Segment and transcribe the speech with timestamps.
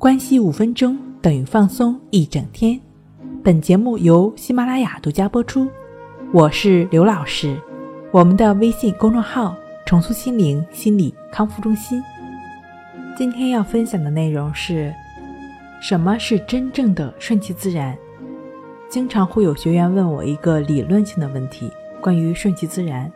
[0.00, 2.80] 关系五分钟等于放松一整天。
[3.44, 5.68] 本节目由喜马拉雅独家播出。
[6.32, 7.60] 我是刘老师，
[8.10, 12.02] 我们的微信公众号“重塑心灵心理康复中心”。
[13.14, 14.90] 今天要分享的内容是：
[15.82, 17.94] 什么是真正的顺其自然？
[18.88, 23.12] 经常会有学员问我一个理论性的问题，关于顺其自然。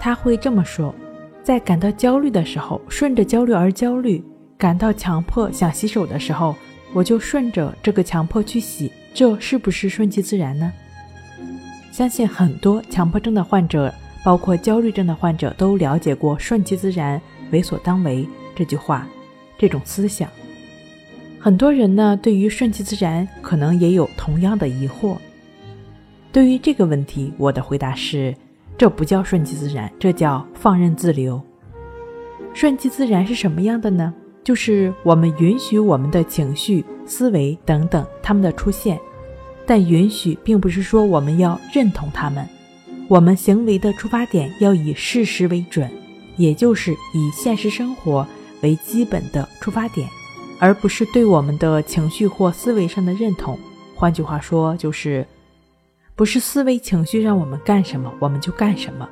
[0.00, 0.94] 他会这么说：
[1.42, 4.24] 在感到焦虑的时候，顺着焦虑而焦虑。
[4.60, 6.54] 感到强迫想洗手的时候，
[6.92, 10.70] 我就顺着这个强迫去洗，这是不是顺其自然呢？
[11.90, 13.92] 相信很多强迫症的患者，
[14.22, 17.18] 包括焦虑症的患者，都了解过“顺其自然，
[17.50, 19.08] 为所当为”这句话，
[19.58, 20.28] 这种思想。
[21.38, 25.16] 很多人呢，对于顺其自然，可能也有同样的疑惑。
[26.30, 28.36] 对于这个问题，我的回答是：
[28.76, 31.40] 这不叫顺其自然，这叫放任自流。
[32.52, 34.12] 顺其自然是什么样的呢？
[34.42, 38.98] 就是我们允许我们的情绪、思维等等他们的出现，
[39.66, 42.46] 但允许并不是说我们要认同他们。
[43.06, 45.90] 我们行为的出发点要以事实为准，
[46.36, 48.26] 也就是以现实生活
[48.62, 50.08] 为基本的出发点，
[50.58, 53.58] 而不是对我们的情绪或思维上的认同。
[53.94, 55.26] 换句话说，就是
[56.16, 59.08] 不是思维情绪让我们干什么我们就干什么，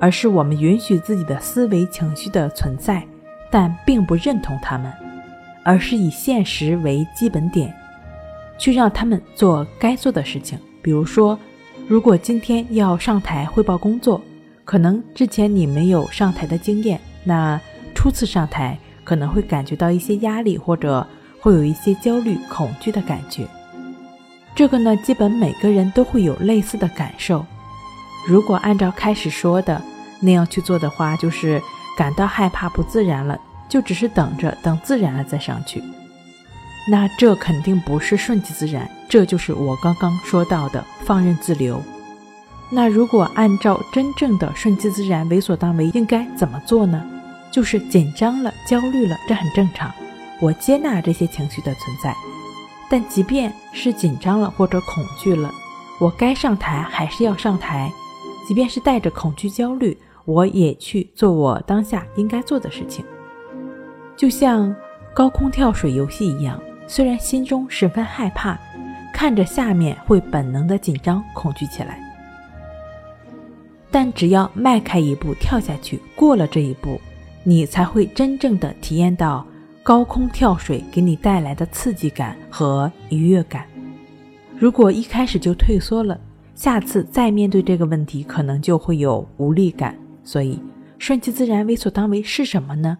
[0.00, 3.06] 而是我们允许自己的思维情绪的存在。
[3.50, 4.92] 但并不认同他们，
[5.64, 7.72] 而是以现实为基本点，
[8.58, 10.58] 去让他们做该做的事情。
[10.82, 11.38] 比如说，
[11.88, 14.20] 如果今天要上台汇报工作，
[14.64, 17.60] 可能之前你没有上台的经验，那
[17.94, 21.06] 初次上台可能会感觉到一些压力，或者
[21.40, 23.46] 会有一些焦虑、恐惧的感觉。
[24.54, 27.44] 这个呢，基本每个人都会有类似的感受。
[28.26, 29.80] 如果按照开始说的
[30.20, 31.62] 那样去做的话，就是。
[31.96, 35.82] 感到害怕、不自然了，就只是等着，等自然了再上去。
[36.88, 41.82] 那这肯定不是顺其自然，这就是我刚刚说到的放任自流。
[42.70, 47.04] 那如果按照真正的顺其自然、为所当为，应该怎么做呢？
[47.50, 49.90] 就是紧张了、焦虑了，这很正常。
[50.40, 52.14] 我接纳这些情绪的存在，
[52.90, 55.50] 但即便是紧张了或者恐惧了，
[55.98, 57.90] 我该上台还是要上台，
[58.46, 59.96] 即便是带着恐惧、焦虑。
[60.26, 63.04] 我也去做我当下应该做的事情，
[64.16, 64.74] 就像
[65.14, 66.60] 高空跳水游戏一样。
[66.88, 68.58] 虽然心中十分害怕，
[69.12, 72.00] 看着下面会本能的紧张恐惧起来，
[73.90, 77.00] 但只要迈开一步跳下去，过了这一步，
[77.42, 79.44] 你才会真正的体验到
[79.82, 83.64] 高空跳水给你带来的刺激感和愉悦感。
[84.58, 86.18] 如果一开始就退缩了，
[86.54, 89.96] 下次再面对这个问题，可能就会有无力感。
[90.26, 90.60] 所以，
[90.98, 92.98] 顺其自然、为所当为是什么呢？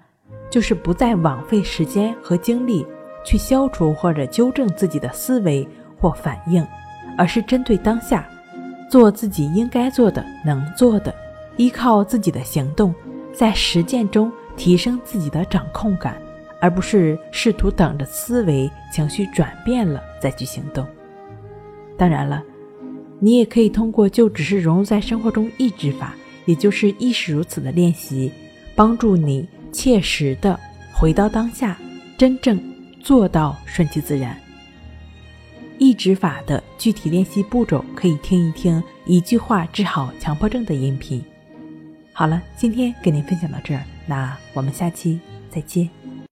[0.48, 2.86] 就是不再枉费时间和精力
[3.24, 5.66] 去消除或者纠正自己的思维
[5.98, 6.64] 或反应，
[7.18, 8.28] 而是针对当下，
[8.88, 11.12] 做自己应该做的、能做的，
[11.56, 12.94] 依靠自己的行动，
[13.32, 16.16] 在实践中提升自己的掌控感，
[16.60, 20.86] 而不是试图等着思维情绪转变了再去行动。
[21.98, 22.40] 当然了，
[23.18, 26.14] 你也可以通过就只是融入在生活中抑制法。
[26.46, 28.32] 也就是亦是如此的练习，
[28.74, 30.58] 帮助你切实的
[30.94, 31.78] 回到当下，
[32.16, 32.58] 真正
[33.00, 34.34] 做到顺其自然。
[35.78, 41.22] 抑制法的具体练习步骤，可以听一听一句话治好强迫症的音频。
[42.14, 45.20] 好了，今天给您分享到这儿，那我们下期
[45.50, 46.05] 再见。